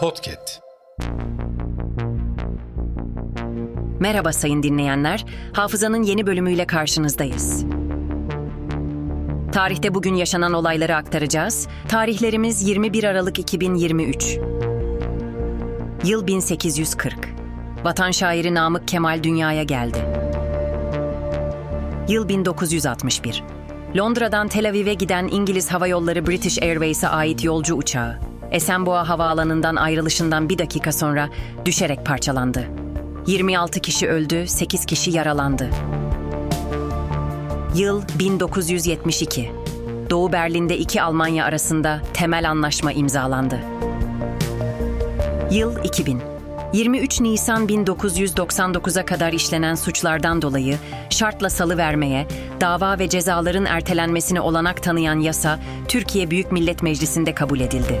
Podcast. 0.00 0.60
Merhaba 4.00 4.32
sayın 4.32 4.62
dinleyenler, 4.62 5.24
Hafızanın 5.52 6.02
yeni 6.02 6.26
bölümüyle 6.26 6.66
karşınızdayız. 6.66 7.64
Tarihte 9.52 9.94
bugün 9.94 10.14
yaşanan 10.14 10.52
olayları 10.52 10.96
aktaracağız. 10.96 11.68
Tarihlerimiz 11.88 12.62
21 12.62 13.04
Aralık 13.04 13.38
2023. 13.38 14.38
Yıl 16.04 16.26
1840. 16.26 17.14
Vatan 17.84 18.10
şairi 18.10 18.54
Namık 18.54 18.88
Kemal 18.88 19.22
dünyaya 19.22 19.62
geldi. 19.62 19.98
Yıl 22.08 22.28
1961. 22.28 23.44
Londra'dan 23.96 24.48
Tel 24.48 24.68
Aviv'e 24.68 24.94
giden 24.94 25.28
İngiliz 25.28 25.72
Hava 25.72 25.86
Yolları 25.86 26.26
British 26.26 26.62
Airways'e 26.62 27.08
ait 27.08 27.44
yolcu 27.44 27.74
uçağı, 27.74 28.29
Esenboğa 28.50 29.08
Havaalanı'ndan 29.08 29.76
ayrılışından 29.76 30.48
bir 30.48 30.58
dakika 30.58 30.92
sonra 30.92 31.28
düşerek 31.64 32.06
parçalandı. 32.06 32.64
26 33.26 33.80
kişi 33.80 34.08
öldü, 34.08 34.46
8 34.46 34.86
kişi 34.86 35.10
yaralandı. 35.10 35.70
Yıl 37.74 38.02
1972. 38.18 39.52
Doğu 40.10 40.32
Berlin'de 40.32 40.78
iki 40.78 41.02
Almanya 41.02 41.44
arasında 41.44 42.00
temel 42.14 42.50
anlaşma 42.50 42.92
imzalandı. 42.92 43.60
Yıl 45.50 45.84
2000. 45.84 46.20
23 46.72 47.20
Nisan 47.20 47.66
1999'a 47.66 49.04
kadar 49.04 49.32
işlenen 49.32 49.74
suçlardan 49.74 50.42
dolayı 50.42 50.78
şartla 51.10 51.50
salı 51.50 51.76
vermeye, 51.76 52.26
dava 52.60 52.98
ve 52.98 53.08
cezaların 53.08 53.64
ertelenmesine 53.64 54.40
olanak 54.40 54.82
tanıyan 54.82 55.20
yasa 55.20 55.58
Türkiye 55.88 56.30
Büyük 56.30 56.52
Millet 56.52 56.82
Meclisi'nde 56.82 57.34
kabul 57.34 57.60
edildi. 57.60 58.00